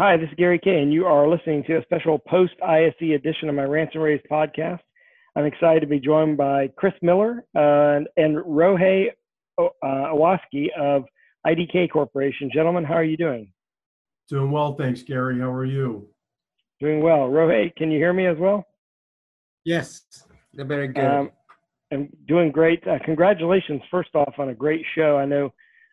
[0.00, 3.50] Hi, this is Gary Kayye, and you are listening to a special post ISE edition
[3.50, 4.80] of my Rants and Raves podcast.
[5.36, 9.08] I'm excited to be joined by Chris Miller uh, and, and Ryohei
[9.58, 11.04] uh, Iwasaki of
[11.46, 12.50] IDK Corporation.
[12.50, 13.52] Gentlemen, how are you doing?
[14.30, 15.38] Doing well, thanks, Gary.
[15.38, 16.08] How are you?
[16.80, 17.28] Doing well.
[17.28, 18.64] Ryohei, can you hear me as well?
[19.66, 20.00] Yes,
[20.54, 21.04] very good.
[21.04, 21.30] Um,
[21.92, 22.82] I'm doing great.
[22.88, 25.18] Uh, congratulations, first off, on a great show.
[25.18, 25.52] I know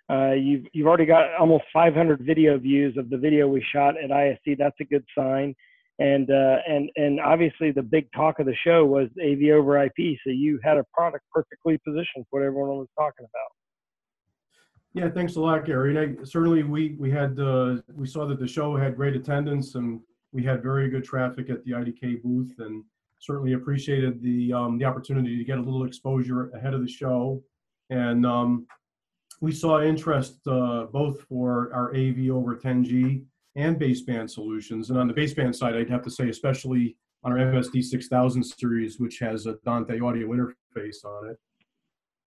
[0.09, 4.11] uh, you've you've already got almost 500 video views of the video we shot at
[4.11, 4.55] ISE.
[4.57, 5.53] That's a good sign.
[5.99, 10.17] And uh, and and obviously the big talk of the show was AV over IP.
[10.23, 13.51] So you had a product perfectly positioned for what everyone was talking about.
[14.93, 15.95] Yeah, thanks a lot, Gary.
[15.95, 19.75] And I, certainly we we had uh, we saw that the show had great attendance
[19.75, 19.99] and
[20.31, 22.83] we had very good traffic at the IDK booth and
[23.19, 27.41] certainly appreciated the um, the opportunity to get a little exposure ahead of the show.
[27.89, 28.67] And um,
[29.39, 33.23] we saw interest uh, both for our AV over 10G
[33.55, 34.89] and baseband solutions.
[34.89, 38.99] And on the baseband side, I'd have to say, especially on our MSD 6000 series,
[38.99, 41.37] which has a Dante audio interface on it.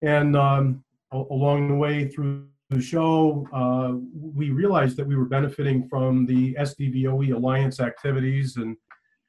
[0.01, 5.87] And um, along the way through the show, uh, we realized that we were benefiting
[5.87, 8.77] from the SDVOE Alliance activities, and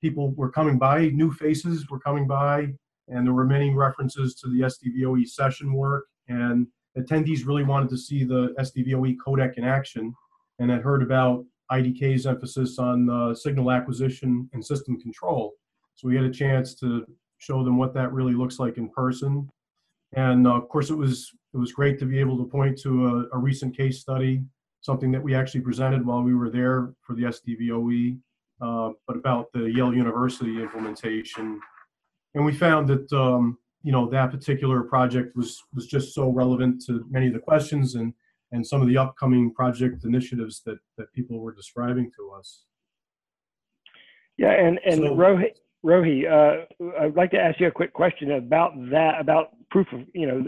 [0.00, 2.69] people were coming by, new faces were coming by,
[3.09, 6.06] and there were many references to the SDVOE session work.
[6.28, 6.67] And
[6.98, 10.14] attendees really wanted to see the SDVOE codec in action
[10.58, 15.55] and had heard about IDK's emphasis on uh, signal acquisition and system control.
[15.94, 17.06] So we had a chance to
[17.38, 19.48] show them what that really looks like in person.
[20.14, 23.06] And uh, of course, it was it was great to be able to point to
[23.32, 24.42] a, a, recent case study,
[24.82, 28.19] something that we actually presented while we were there for the SDVOE,
[28.60, 31.60] uh, but about the Yale University implementation.
[32.34, 36.83] And we found that um, you know that particular project was was just so relevant
[36.86, 38.14] to many of the questions and
[38.53, 42.65] and some of the upcoming project initiatives that that people were describing to us.
[44.37, 45.53] Yeah, and and so, Ryohei,
[45.84, 50.00] Ryohei uh, I'd like to ask you a quick question about that about proof of
[50.15, 50.44] you know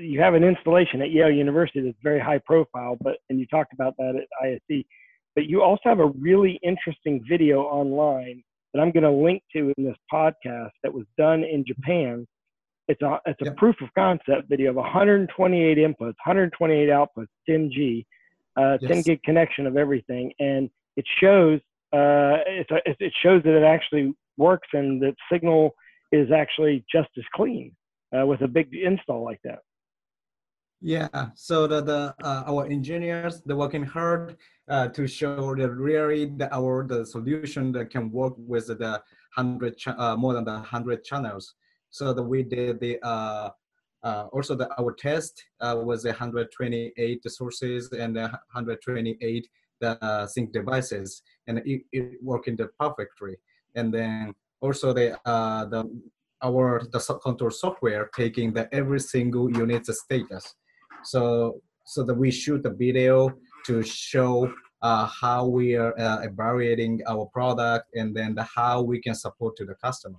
[0.00, 3.72] you have an installation at Yale University that's very high profile, but and you talked
[3.72, 4.84] about that at ISE,
[5.34, 9.72] but you also have a really interesting video online that I'm going to link to
[9.76, 12.26] in this podcast that was done in Japan
[12.92, 13.56] it's a it's a yep.
[13.56, 18.04] proof of concept video of 128 inputs, 128 outputs, 10G,
[18.56, 18.90] uh, yes.
[18.90, 21.58] 10 gig connection of everything, and it shows
[21.92, 25.74] uh, it's a, it shows that it actually works and that signal
[26.10, 27.74] is actually just as clean
[28.16, 29.60] uh, with a big install like that.
[30.80, 34.36] Yeah, so the, the uh, our engineers they're working hard
[34.68, 39.00] uh, to show that really the, our the solution that can work with the
[39.34, 41.54] hundred uh, more than the hundred channels.
[41.92, 43.50] So that we did the uh,
[44.02, 49.48] uh, also the our test uh, was 128 sources and 128
[49.80, 52.18] the uh, sync devices, and it, it
[52.56, 53.36] the perfectly.
[53.74, 55.84] And then also the uh, the
[56.42, 60.54] our the control software taking the every single unit's status.
[61.04, 63.32] So so that we shoot the video
[63.66, 64.52] to show
[64.82, 69.56] uh, how we are uh, evaluating our product and then the, how we can support
[69.56, 70.18] to the customer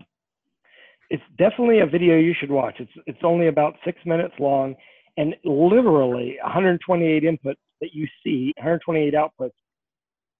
[1.14, 2.78] it's definitely a video you should watch.
[2.80, 4.76] It's it's only about six minutes long,
[5.16, 9.52] and literally 128 inputs that you see, 128 outputs,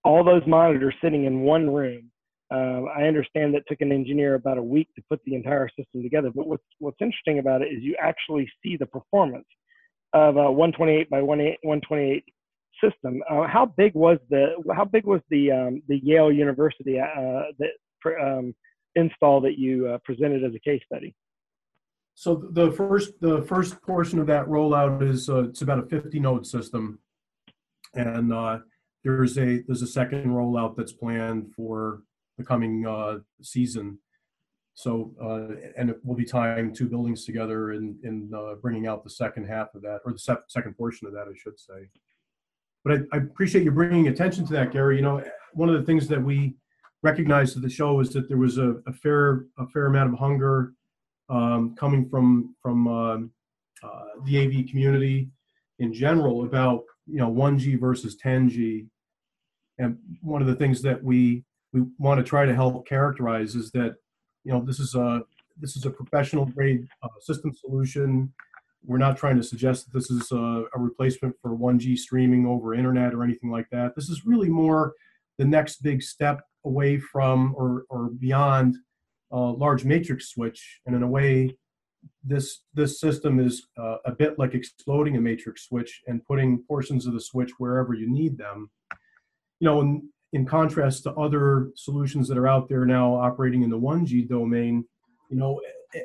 [0.04, 2.10] all those monitors sitting in one room.
[2.52, 6.02] Uh, I understand that took an engineer about a week to put the entire system
[6.02, 6.32] together.
[6.34, 9.48] But what's what's interesting about it is you actually see the performance
[10.14, 12.24] of a 128 by 128
[12.84, 13.22] system.
[13.30, 17.74] Uh, how big was the how big was the um, the Yale University uh, that
[18.20, 18.56] um,
[18.96, 21.16] install that you uh, presented as a case study?
[22.16, 26.20] So the first the first portion of that rollout is uh, it's about a 50
[26.20, 27.00] node system,
[27.96, 28.60] and uh,
[29.04, 32.04] there's a there's a second rollout that's planned for
[32.38, 33.98] the coming uh, season.
[34.76, 39.04] So uh, and it will be tying two buildings together and in uh, bringing out
[39.04, 41.90] the second half of that or the se- second portion of that, I should say.
[42.84, 44.98] But I, I appreciate you bringing attention to that, Gary.
[44.98, 45.24] You know,
[45.54, 46.56] one of the things that we
[47.04, 50.18] recognized at the show is that there was a, a fair a fair amount of
[50.18, 50.74] hunger
[51.30, 53.32] um, coming from from um,
[53.84, 55.30] uh, the AV community
[55.80, 58.88] in general about you know 1G versus 10G,
[59.78, 63.70] and one of the things that we we want to try to help characterize is
[63.72, 63.96] that
[64.44, 65.22] you know this is a
[65.60, 68.34] this is a professional grade uh, system solution.
[68.86, 72.74] We're not trying to suggest that this is a, a replacement for 1G streaming over
[72.74, 73.96] internet or anything like that.
[73.96, 74.94] This is really more
[75.38, 78.78] the next big step away from or, or beyond
[79.32, 80.82] a large matrix switch.
[80.86, 81.58] And in a way,
[82.24, 87.06] this this system is uh, a bit like exploding a matrix switch and putting portions
[87.06, 88.70] of the switch wherever you need them.
[89.60, 93.70] You know, and in contrast to other solutions that are out there now operating in
[93.70, 94.84] the 1G domain,
[95.30, 95.62] you know,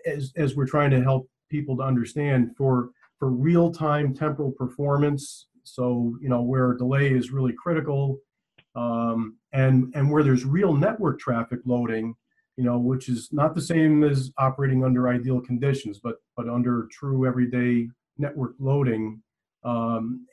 [0.07, 6.15] as, as we're trying to help people to understand for, for real-time temporal performance, so,
[6.21, 8.19] you know, where delay is really critical,
[8.75, 12.15] um, and, and where there's real network traffic loading,
[12.57, 16.89] you know, which is not the same as operating under ideal conditions, but, but under
[16.91, 19.23] true everyday network loading,
[19.65, 20.27] um,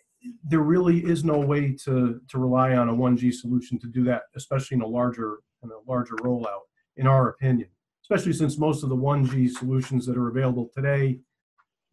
[0.43, 4.23] there really is no way to, to rely on a 1G solution to do that,
[4.35, 6.63] especially in a larger, in a larger rollout,
[6.97, 7.69] in our opinion.
[8.03, 11.19] Especially since most of the 1G solutions that are available today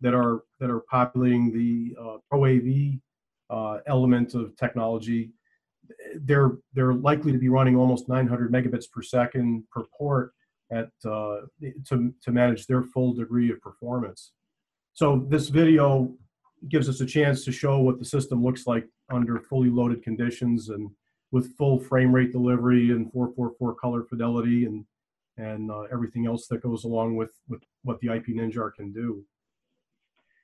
[0.03, 2.99] that are that are populating the uh, Pro AV
[3.49, 5.31] uh, element of technology,
[6.20, 10.32] they're they're likely to be running almost 900 megabits per second per port
[10.70, 11.43] at uh,
[11.88, 14.32] to to manage their full degree of performance.
[14.94, 16.14] So this video
[16.69, 20.69] gives us a chance to show what the system looks like under fully loaded conditions
[20.69, 20.91] and
[21.31, 24.85] with full frame rate delivery and 444 color fidelity and
[25.38, 29.25] and uh, everything else that goes along with with what the IP Ninjar can do.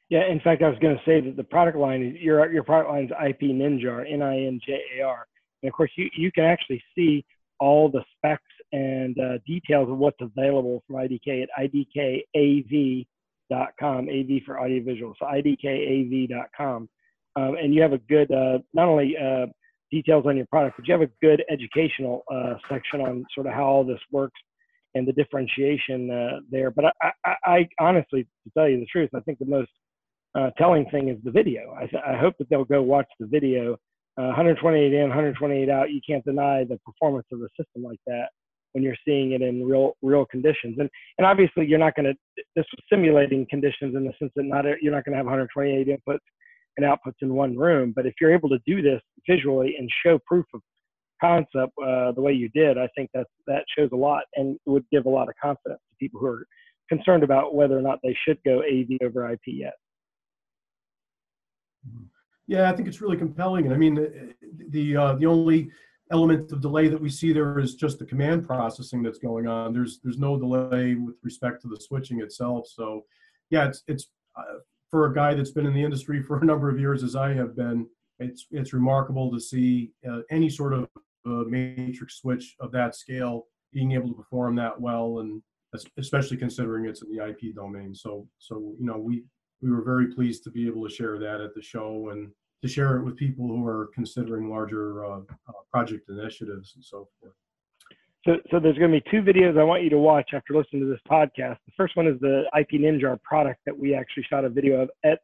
[0.08, 2.64] Yeah, in fact, I was going to say that the product line is your your
[2.64, 5.26] product line is IP Ninjar, N-I-N-J-A-R,
[5.62, 7.24] and of course you you can actually see
[7.60, 11.48] all the specs and uh, details of what's available from IDK at
[12.38, 13.06] idkav.com,
[14.08, 15.14] AV for audiovisual.
[15.18, 16.88] So idkav.com.
[17.36, 19.46] Um, and you have a good, uh, not only uh,
[19.90, 23.52] details on your product, but you have a good educational uh, section on sort of
[23.54, 24.40] how all this works
[24.94, 26.70] and the differentiation uh, there.
[26.70, 29.70] But I, I, I, honestly, to tell you the truth, I think the most
[30.34, 31.74] uh, telling thing is the video.
[31.76, 33.78] I, th- I hope that they'll go watch the video.
[34.18, 35.92] Uh, 128 in, 128 out.
[35.92, 38.30] You can't deny the performance of a system like that
[38.72, 40.76] when you're seeing it in real real conditions.
[40.80, 42.14] And and obviously you're not going to
[42.56, 45.86] this was simulating conditions in the sense that not you're not going to have 128
[45.86, 46.18] inputs
[46.76, 47.92] and outputs in one room.
[47.94, 50.62] But if you're able to do this visually and show proof of
[51.20, 54.84] concept uh, the way you did, I think that that shows a lot and would
[54.90, 56.46] give a lot of confidence to people who are
[56.88, 59.74] concerned about whether or not they should go AV over IP yet.
[62.48, 63.66] Yeah, I think it's really compelling.
[63.66, 64.34] And I mean, the
[64.70, 65.70] the, uh, the only
[66.10, 69.72] element of delay that we see there is just the command processing that's going on.
[69.74, 72.66] There's there's no delay with respect to the switching itself.
[72.66, 73.04] So,
[73.50, 74.60] yeah, it's it's uh,
[74.90, 77.34] for a guy that's been in the industry for a number of years, as I
[77.34, 77.86] have been.
[78.18, 80.88] It's it's remarkable to see uh, any sort of
[81.26, 85.42] uh, matrix switch of that scale being able to perform that well, and
[85.98, 87.94] especially considering it's in the IP domain.
[87.94, 89.24] So so you know we
[89.60, 92.30] we were very pleased to be able to share that at the show and
[92.62, 97.08] to share it with people who are considering larger uh, uh, project initiatives and so
[97.20, 97.34] forth.
[98.26, 100.82] So, so there's going to be two videos I want you to watch after listening
[100.82, 101.56] to this podcast.
[101.66, 104.90] The first one is the IP Ninjar product that we actually shot a video of
[105.04, 105.20] at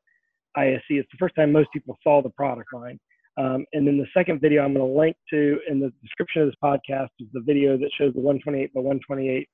[0.56, 0.80] ISE.
[0.88, 2.98] It's the first time most people saw the product line.
[3.36, 6.48] Um, and then the second video I'm going to link to in the description of
[6.48, 9.48] this podcast is the video that shows the 128 by 128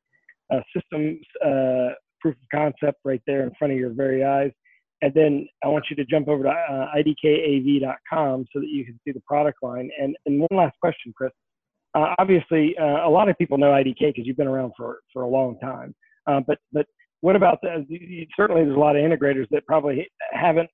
[0.53, 4.53] uh, systems uh, proof of concept right there in front of your very eyes.
[5.03, 9.01] And then I want you to jump over to uh, idkav.com so that you can
[9.05, 9.91] see the product line.
[10.01, 11.31] And, and one last question, Chris.
[11.95, 15.23] Uh, obviously, uh, a lot of people know IDK because you've been around for, for
[15.23, 15.95] a long time.
[16.27, 16.87] Uh, but but
[17.23, 20.71] what about the, certainly there's a lot of integrators that probably haven't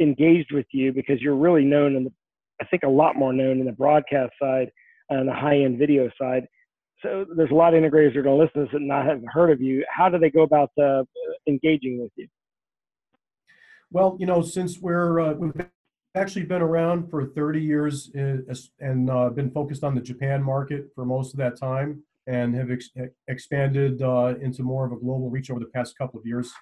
[0.00, 2.12] engaged with you because you're really known in the
[2.60, 4.70] I think a lot more known in the broadcast side
[5.10, 6.46] and the high end video side.
[7.02, 9.06] So there's a lot of integrators that are going to listen to this and not
[9.06, 9.84] have heard of you.
[9.94, 11.04] How do they go about uh,
[11.46, 12.26] engaging with you?
[13.90, 15.52] Well, you know, since we're uh, we've
[16.14, 18.38] actually been around for 30 years uh,
[18.80, 22.70] and uh, been focused on the Japan market for most of that time, and have
[22.70, 22.90] ex-
[23.28, 26.52] expanded uh, into more of a global reach over the past couple of years.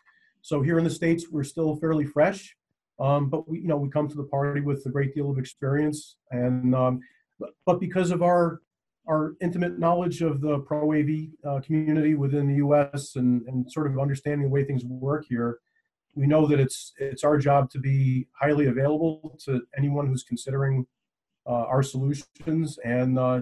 [0.43, 2.55] So here in the states, we're still fairly fresh,
[3.01, 5.39] um, but we you know we come to the party with a great deal of
[5.39, 7.01] experience, and um,
[7.67, 8.61] but, because of our
[9.09, 13.17] our intimate knowledge of the pro AV uh, community within the U.S.
[13.17, 15.61] and and sort of understanding the way things work here
[16.15, 20.87] we know that it's it's our job to be highly available to anyone who's considering
[21.47, 23.41] uh, our solutions, and uh,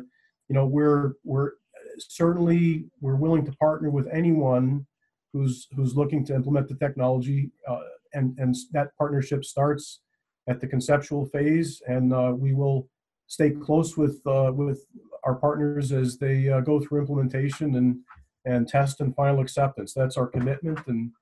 [0.48, 1.52] you know we're we're
[1.98, 4.86] certainly we're willing to partner with anyone
[5.32, 7.80] who's who's looking to implement the technology, uh,
[8.14, 10.00] and and that partnership starts
[10.48, 12.88] at the conceptual phase, and uh, we will
[13.26, 14.84] stay close with uh, with
[15.24, 17.98] our partners as they uh, go through implementation and
[18.44, 19.92] and test and final acceptance.
[19.94, 21.12] That's our commitment, and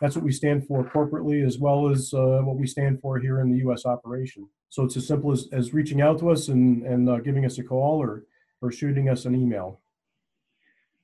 [0.00, 3.40] that's what we stand for corporately, as well as uh, what we stand for here
[3.40, 3.84] in the U.S.
[3.84, 4.48] operation.
[4.68, 7.58] So it's as simple as, as reaching out to us and, and uh, giving us
[7.58, 8.24] a call or,
[8.60, 9.80] or shooting us an email.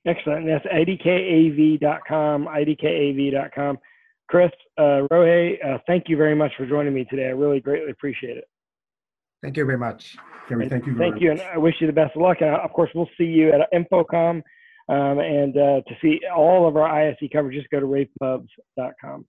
[0.05, 0.45] Excellent.
[0.45, 3.79] That's idkav.com, idkav.com.
[4.27, 7.25] Chris, uh, Ryohei, uh, thank you very much for joining me today.
[7.25, 8.45] I really greatly appreciate it.
[9.41, 10.15] Thank you very much.
[10.47, 11.41] Gary, thank you very Thank you, and.
[11.41, 12.37] I wish you the best of luck.
[12.41, 14.41] And uh, of course, we'll see you at InfoComm.
[14.87, 19.25] Um, and uh, to see all of our ISE coverage, just go to ravepubs.com.